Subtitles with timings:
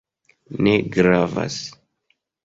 [0.67, 1.59] Ne gravas!